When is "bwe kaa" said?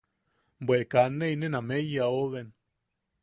0.65-1.09